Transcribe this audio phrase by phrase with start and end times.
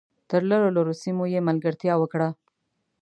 [0.29, 2.29] تر لرو لرو سیمو یې ملګرتیا وکړه.